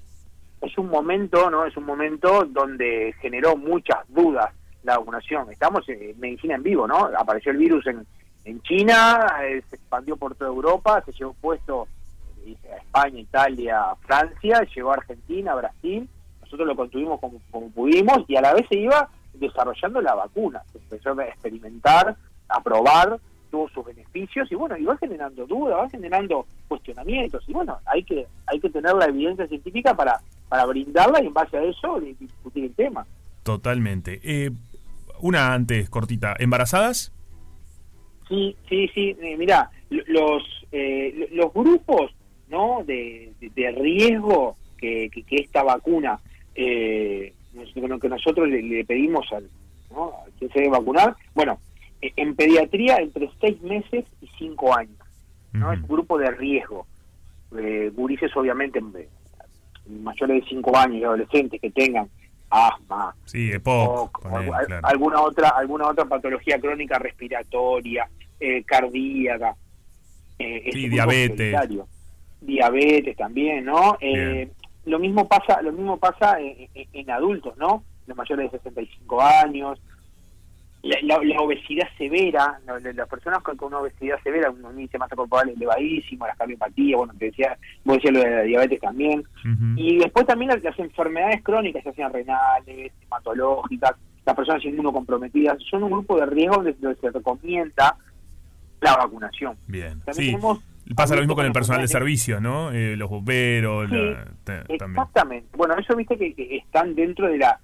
es 0.60 0.78
un 0.78 0.88
momento, 0.88 1.50
¿no? 1.50 1.64
Es 1.64 1.76
un 1.76 1.84
momento 1.84 2.44
donde 2.44 3.14
generó 3.20 3.56
muchas 3.56 3.98
dudas 4.08 4.52
la 4.82 4.98
vacunación. 4.98 5.50
Estamos 5.50 5.88
en 5.88 6.18
medicina 6.20 6.54
en 6.54 6.62
vivo, 6.62 6.86
¿no? 6.86 7.10
Apareció 7.18 7.52
el 7.52 7.58
virus 7.58 7.86
en, 7.86 8.06
en 8.44 8.62
China, 8.62 9.26
eh, 9.42 9.62
se 9.68 9.76
expandió 9.76 10.16
por 10.16 10.34
toda 10.36 10.50
Europa, 10.50 11.02
se 11.04 11.12
llevó 11.12 11.34
puesto 11.34 11.88
eh, 12.46 12.56
a 12.72 12.76
España, 12.76 13.20
Italia, 13.20 13.82
Francia, 14.02 14.62
llegó 14.74 14.92
a 14.92 14.94
Argentina, 14.94 15.54
Brasil. 15.54 16.08
Nosotros 16.40 16.68
lo 16.68 16.76
contuvimos 16.76 17.18
como, 17.18 17.40
como 17.50 17.70
pudimos 17.70 18.18
y 18.28 18.36
a 18.36 18.40
la 18.40 18.54
vez 18.54 18.66
se 18.68 18.76
iba 18.76 19.08
desarrollando 19.38 20.00
la 20.00 20.14
vacuna. 20.14 20.62
Se 20.72 20.78
empezó 20.78 21.18
a 21.18 21.24
experimentar, 21.24 22.16
a 22.48 22.62
probar, 22.62 23.18
tuvo 23.50 23.68
sus 23.70 23.84
beneficios 23.84 24.50
y 24.50 24.54
bueno, 24.54 24.76
y 24.76 24.84
va 24.84 24.96
generando 24.96 25.46
dudas, 25.46 25.78
va 25.78 25.88
generando 25.88 26.46
cuestionamientos 26.68 27.44
y 27.48 27.52
bueno, 27.52 27.78
hay 27.86 28.02
que 28.02 28.26
hay 28.46 28.60
que 28.60 28.70
tener 28.70 28.94
la 28.94 29.06
evidencia 29.06 29.46
científica 29.46 29.94
para, 29.94 30.20
para 30.48 30.64
brindarla 30.66 31.22
y 31.22 31.26
en 31.26 31.34
base 31.34 31.56
a 31.56 31.62
eso 31.62 32.00
discutir 32.00 32.64
el 32.64 32.74
tema. 32.74 33.06
Totalmente. 33.42 34.20
Eh, 34.24 34.50
una 35.20 35.54
antes, 35.54 35.88
cortita, 35.88 36.34
¿embarazadas? 36.38 37.12
Sí, 38.28 38.56
sí, 38.68 38.88
sí, 38.92 39.16
eh, 39.20 39.36
mira, 39.36 39.70
los, 39.88 40.42
eh, 40.72 41.28
los 41.32 41.52
grupos 41.52 42.12
no 42.48 42.82
de, 42.84 43.32
de, 43.40 43.70
riesgo 43.72 44.56
que, 44.78 45.08
que, 45.10 45.36
esta 45.36 45.62
vacuna 45.62 46.18
eh, 46.54 47.32
que 48.00 48.08
nosotros 48.08 48.48
le, 48.48 48.84
pedimos 48.84 49.30
al, 49.32 49.48
¿no? 49.90 50.12
que 50.38 50.48
se 50.48 50.60
debe 50.60 50.70
vacunar, 50.70 51.16
bueno, 51.34 51.58
eh, 52.02 52.12
en 52.16 52.34
pediatría 52.34 52.96
entre 52.98 53.30
seis 53.40 53.60
meses 53.62 54.04
y 54.20 54.28
cinco 54.38 54.76
años, 54.76 54.98
¿no? 55.52 55.72
Es 55.72 55.80
un 55.80 55.88
grupo 55.88 56.18
de 56.18 56.30
riesgo. 56.30 56.86
Eh, 57.56 57.90
gurises 57.94 58.36
obviamente 58.36 58.80
mayores 59.88 60.42
de 60.42 60.48
cinco 60.48 60.76
años 60.76 60.96
y 60.96 61.04
adolescentes 61.04 61.60
que 61.60 61.70
tengan 61.70 62.08
asma, 62.50 63.14
sí, 63.24 63.52
alguna 64.82 65.20
otra 65.20 65.48
alguna 65.50 65.88
otra 65.88 66.04
patología 66.04 66.60
crónica 66.60 66.98
respiratoria, 66.98 68.08
eh, 68.38 68.62
cardíaca, 68.64 69.56
eh, 70.38 70.70
diabetes, 70.72 71.56
diabetes 72.40 73.16
también, 73.16 73.64
¿no? 73.64 73.96
Eh, 74.00 74.48
lo 74.86 74.98
mismo 74.98 75.28
pasa 75.28 75.60
lo 75.62 75.72
mismo 75.72 75.98
pasa 75.98 76.38
en, 76.40 77.10
adultos 77.10 77.56
no 77.58 77.84
los 78.06 78.16
mayores 78.16 78.52
de 78.52 78.58
65 78.58 79.20
años. 79.20 79.80
La, 80.82 81.16
obesidad 81.40 81.88
severa 81.98 82.60
las 82.94 83.08
personas 83.08 83.42
con, 83.42 83.56
una 83.60 83.78
obesidad 83.78 84.22
severa 84.22 84.50
un 84.50 84.62
índice 84.78 84.92
de 84.92 84.98
masa 84.98 85.16
corporal 85.16 85.48
elevadísimo 85.48 86.28
las 86.28 86.36
cardiopatías 86.36 86.96
bueno 86.96 87.12
te 87.18 87.24
decía 87.24 87.58
vos 87.84 87.96
decías 87.96 88.14
lo 88.14 88.20
de 88.20 88.30
la 88.30 88.42
diabetes 88.42 88.80
también. 88.80 89.24
Y 89.76 89.98
después 89.98 90.26
también 90.26 90.52
las, 90.62 90.78
enfermedades 90.78 91.42
crónicas 91.42 91.82
ya 91.82 91.92
sean 91.92 92.12
renales 92.12 92.92
hematológicas 93.02 93.94
las 94.24 94.36
personas 94.36 94.64
inmunocomprometidas 94.64 95.58
son 95.68 95.84
un 95.84 95.90
grupo 95.90 96.20
de 96.20 96.26
riesgo 96.26 96.62
donde, 96.62 97.00
se 97.00 97.10
recomienda 97.10 97.96
la 98.80 98.96
vacunación. 98.96 99.56
Bien 99.66 100.00
sí. 100.12 100.36
Pasa 100.94 101.14
lo 101.14 101.20
mismo 101.20 101.34
con 101.34 101.46
el 101.46 101.52
personal 101.52 101.82
de 101.82 101.88
servicio, 101.88 102.40
¿no? 102.40 102.70
Eh, 102.70 102.96
los 102.96 103.10
bomberos. 103.10 103.90
exactamente. 104.68 105.48
Bueno, 105.56 105.76
eso 105.78 105.96
viste 105.96 106.16
que, 106.16 106.56
están 106.56 106.94
dentro 106.94 107.28
de 107.28 107.38
la 107.38 107.60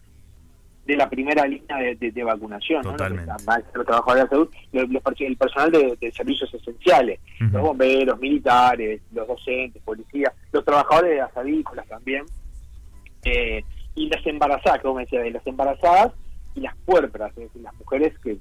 de 0.85 0.97
la 0.97 1.09
primera 1.09 1.47
línea 1.47 1.77
de, 1.79 2.25
vacunación, 2.25 2.83
Totalmente. 2.83 3.31
¿no? 3.31 3.55
Los, 3.73 3.87
trabajadores 3.87 4.25
de 4.25 4.29
salud, 4.31 4.51
el 4.73 5.37
personal 5.37 5.71
de, 5.71 6.13
servicios 6.13 6.53
esenciales, 6.53 7.21
los 7.39 7.63
bomberos, 7.63 8.19
militares, 8.19 9.01
los 9.13 9.29
docentes, 9.29 9.81
policías, 9.85 10.33
los 10.51 10.65
trabajadores 10.65 11.11
de 11.11 11.17
las 11.19 11.37
avícolas 11.37 11.87
también, 11.87 12.25
eh, 13.25 13.63
y 13.95 14.09
las 14.09 14.27
embarazadas, 14.27 14.81
como 14.81 14.99
decía, 14.99 15.21
de 15.21 15.31
las 15.31 15.47
embarazadas 15.47 16.13
y 16.57 16.61
las 16.61 16.75
puérperas, 16.85 17.31
es 17.31 17.45
decir, 17.45 17.63
las 17.63 17.75
mujeres 17.75 18.19
que, 18.19 18.39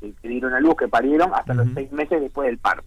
que, 0.00 0.28
dieron 0.28 0.52
a 0.52 0.60
luz, 0.60 0.76
que 0.76 0.88
parieron 0.88 1.32
hasta 1.34 1.54
los 1.54 1.68
seis 1.72 1.90
meses 1.90 2.20
después 2.20 2.48
del 2.48 2.58
parto. 2.58 2.84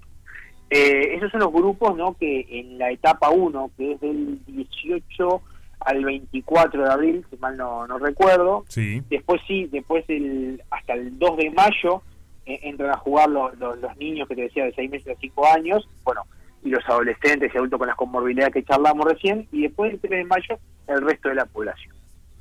Eh, 0.70 1.15
esos 1.15 1.32
son 1.32 1.41
los 1.41 1.51
grupos 1.51 1.96
¿no? 1.96 2.15
que 2.17 2.48
en 2.50 2.77
la 2.77 2.91
etapa 2.91 3.29
1, 3.29 3.72
que 3.77 3.93
es 3.93 4.01
del 4.01 4.39
18 4.48 5.41
al 5.82 6.03
24 6.03 6.84
de 6.84 6.91
abril, 6.91 7.25
si 7.29 7.38
mal 7.38 7.58
no, 7.58 7.86
no 7.88 8.00
recuerdo, 8.00 8.63
sí. 8.70 9.03
después 9.10 9.41
sí, 9.48 9.67
después 9.72 10.05
el, 10.08 10.62
hasta 10.72 10.93
el 10.93 11.20
2 11.20 11.38
de 11.38 11.51
mayo 11.51 12.01
eh, 12.46 12.60
entran 12.63 12.91
a 12.91 12.98
jugar 12.98 13.29
los, 13.29 13.58
los, 13.60 13.98
niños 13.98 14.27
que 14.27 14.36
te 14.36 14.43
decía 14.43 14.65
de 14.65 14.74
6 14.74 14.89
meses 14.89 15.15
a 15.15 15.20
5 15.20 15.48
años, 15.48 15.88
bueno, 16.03 16.22
y 16.63 16.70
los 16.70 16.84
adolescentes 16.88 17.51
y 17.53 17.58
adultos 17.58 17.77
con 17.77 17.88
las 17.88 17.98
comorbilidades 17.98 18.53
que 18.53 18.63
charlamos 18.63 19.05
recién, 19.05 19.48
y 19.51 19.63
después 19.63 19.93
el 19.93 20.00
3 20.00 20.12
de 20.12 20.24
mayo 20.25 20.60
el 20.88 21.01
resto 21.01 21.29
de 21.29 21.36
la 21.36 21.46
población. 21.46 21.93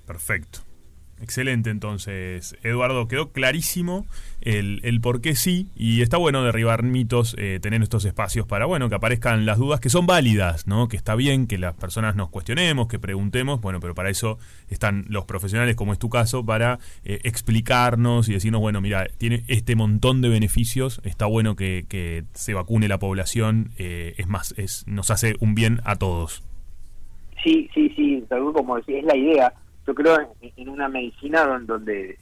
Perfecto. 0.06 0.60
Excelente, 1.22 1.70
entonces, 1.70 2.56
Eduardo, 2.64 3.06
quedó 3.06 3.30
clarísimo 3.30 4.06
el, 4.40 4.80
el 4.82 5.00
por 5.00 5.20
qué 5.20 5.36
sí, 5.36 5.68
y 5.76 6.02
está 6.02 6.16
bueno 6.16 6.42
derribar 6.42 6.82
mitos, 6.82 7.36
eh, 7.38 7.60
tener 7.62 7.80
estos 7.80 8.04
espacios 8.04 8.44
para, 8.44 8.66
bueno, 8.66 8.88
que 8.88 8.96
aparezcan 8.96 9.46
las 9.46 9.58
dudas 9.58 9.78
que 9.78 9.88
son 9.88 10.04
válidas, 10.04 10.66
¿no? 10.66 10.88
Que 10.88 10.96
está 10.96 11.14
bien 11.14 11.46
que 11.46 11.58
las 11.58 11.74
personas 11.74 12.16
nos 12.16 12.28
cuestionemos, 12.28 12.88
que 12.88 12.98
preguntemos, 12.98 13.60
bueno, 13.60 13.78
pero 13.78 13.94
para 13.94 14.10
eso 14.10 14.38
están 14.68 15.04
los 15.08 15.24
profesionales, 15.24 15.76
como 15.76 15.92
es 15.92 16.00
tu 16.00 16.08
caso, 16.08 16.44
para 16.44 16.80
eh, 17.04 17.20
explicarnos 17.22 18.28
y 18.28 18.32
decirnos, 18.32 18.60
bueno, 18.60 18.80
mira, 18.80 19.06
tiene 19.18 19.44
este 19.46 19.76
montón 19.76 20.22
de 20.22 20.28
beneficios, 20.28 21.00
está 21.04 21.26
bueno 21.26 21.54
que, 21.54 21.86
que 21.88 22.24
se 22.32 22.52
vacune 22.52 22.88
la 22.88 22.98
población, 22.98 23.70
eh, 23.78 24.14
es 24.16 24.26
más, 24.26 24.54
es, 24.58 24.84
nos 24.88 25.12
hace 25.12 25.36
un 25.38 25.54
bien 25.54 25.82
a 25.84 25.94
todos. 25.94 26.42
Sí, 27.44 27.70
sí, 27.74 27.92
sí, 27.94 28.24
como 28.28 28.76
decía, 28.76 28.98
es 28.98 29.04
la 29.04 29.16
idea 29.16 29.52
yo 29.86 29.94
creo 29.94 30.34
en, 30.56 30.68
una 30.68 30.88
medicina 30.88 31.44
donde, 31.44 32.18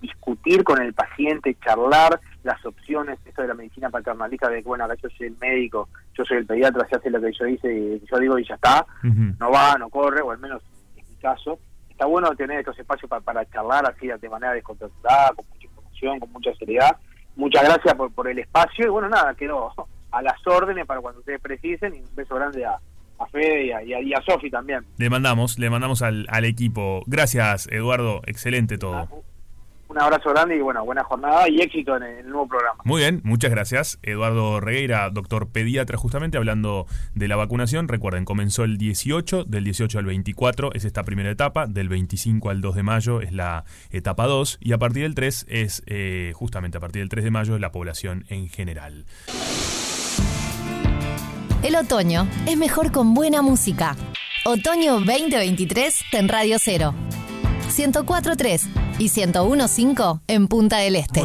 discutir 0.00 0.62
con 0.64 0.80
el 0.80 0.94
paciente, 0.94 1.56
charlar 1.64 2.20
las 2.44 2.64
opciones, 2.64 3.18
eso 3.24 3.42
de 3.42 3.48
la 3.48 3.54
medicina 3.54 3.90
paternalista, 3.90 4.48
de 4.48 4.62
que 4.62 4.68
bueno, 4.68 4.84
acá 4.84 4.94
yo 5.02 5.08
soy 5.10 5.28
el 5.28 5.36
médico, 5.40 5.88
yo 6.16 6.24
soy 6.24 6.38
el 6.38 6.46
pediatra, 6.46 6.86
se 6.88 6.96
hace 6.96 7.10
lo 7.10 7.20
que 7.20 7.32
yo 7.32 7.44
dice, 7.44 8.00
yo 8.10 8.18
digo 8.18 8.38
y 8.38 8.46
ya 8.46 8.54
está, 8.54 8.86
no 9.02 9.50
va, 9.50 9.76
no 9.78 9.88
corre, 9.88 10.20
o 10.20 10.30
al 10.30 10.38
menos 10.38 10.62
en 10.96 11.04
mi 11.08 11.16
caso. 11.16 11.58
Está 11.88 12.06
bueno 12.06 12.34
tener 12.34 12.58
estos 12.58 12.78
espacios 12.78 13.08
para, 13.08 13.48
charlar 13.50 13.86
así 13.86 14.08
de 14.08 14.28
manera 14.28 14.54
descontracturada, 14.54 15.32
con 15.34 15.44
mucha 15.48 15.66
información, 15.66 16.20
con 16.20 16.32
mucha 16.32 16.54
seriedad. 16.54 16.96
Muchas 17.36 17.64
gracias 17.64 17.94
por, 17.94 18.12
por 18.12 18.28
el 18.28 18.38
espacio 18.38 18.86
y 18.86 18.90
bueno, 18.90 19.08
nada, 19.08 19.34
quedo 19.34 19.72
a 20.10 20.22
las 20.22 20.46
órdenes 20.46 20.86
para 20.86 21.00
cuando 21.00 21.20
ustedes 21.20 21.40
precisen 21.40 21.94
y 21.94 22.00
un 22.00 22.14
beso 22.14 22.34
grande 22.34 22.64
a, 22.64 22.78
a 23.22 23.26
Fede 23.26 23.72
y 23.84 24.12
a, 24.12 24.22
Sofi 24.22 24.50
también. 24.50 24.84
Le 24.98 25.10
mandamos, 25.10 25.58
le 25.58 25.70
mandamos 25.70 26.02
al, 26.02 26.26
al, 26.28 26.44
equipo. 26.44 27.02
Gracias, 27.06 27.68
Eduardo. 27.70 28.22
Excelente 28.26 28.78
todo. 28.78 29.08
un 29.88 30.00
abrazo 30.00 30.30
grande 30.30 30.56
y 30.56 30.60
bueno, 30.60 30.84
buena 30.84 31.04
jornada 31.04 31.48
y 31.48 31.60
éxito 31.60 31.96
en 31.96 32.02
el 32.02 32.28
nuevo 32.28 32.48
programa. 32.48 32.80
Muy 32.84 33.02
bien, 33.02 33.20
muchas 33.24 33.50
gracias. 33.50 33.98
Eduardo 34.02 34.60
Regueira, 34.60 35.10
doctor 35.10 35.50
pediatra, 35.50 35.98
justamente 35.98 36.38
hablando 36.38 36.86
de 37.14 37.28
la 37.28 37.36
vacunación. 37.36 37.88
Recuerden, 37.88 38.24
comenzó 38.24 38.64
el 38.64 38.78
18, 38.78 39.44
del 39.44 39.64
18 39.64 39.98
al 39.98 40.06
24 40.06 40.72
es 40.74 40.84
esta 40.84 41.04
primera 41.04 41.30
etapa, 41.30 41.66
del 41.66 41.88
25 41.88 42.50
al 42.50 42.60
2 42.60 42.74
de 42.74 42.82
mayo 42.82 43.20
es 43.20 43.32
la 43.32 43.64
etapa 43.90 44.26
2 44.26 44.58
y 44.60 44.72
a 44.72 44.78
partir 44.78 45.02
del 45.02 45.14
3 45.14 45.46
es, 45.48 45.82
eh, 45.86 46.32
justamente 46.34 46.78
a 46.78 46.80
partir 46.80 47.02
del 47.02 47.08
3 47.08 47.24
de 47.24 47.30
mayo, 47.30 47.54
es 47.54 47.60
la 47.60 47.72
población 47.72 48.24
en 48.28 48.48
general. 48.48 49.04
El 51.62 51.76
otoño 51.76 52.26
es 52.46 52.56
mejor 52.56 52.90
con 52.90 53.14
buena 53.14 53.40
música. 53.40 53.96
Otoño 54.44 54.94
2023 54.94 55.96
en 56.10 56.28
Radio 56.28 56.56
Cero. 56.58 56.92
104.3 57.68 58.62
y 58.98 59.08
101.5 59.08 60.22
en 60.26 60.48
Punta 60.48 60.78
del 60.78 60.96
Este. 60.96 61.20